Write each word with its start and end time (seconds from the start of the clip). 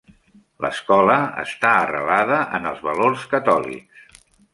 L'escola 0.65 1.17
està 1.41 1.73
arrelada 1.81 2.39
en 2.59 2.65
els 2.71 2.81
valors 2.87 3.27
catòlics. 3.35 4.19